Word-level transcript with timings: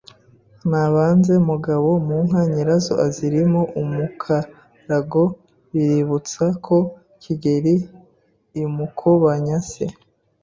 Nabanze 0.69 1.33
mugabo 1.49 1.87
mu 2.05 2.15
nka 2.27 2.41
nyirazo 2.51 2.93
azirimo 3.07 3.61
umukarago 3.81 5.23
biributsa 5.71 6.45
ko 6.65 6.77
Kigeli 7.21 7.75
I 8.61 8.63
Mukobanya 8.75 9.57
se 9.69 9.85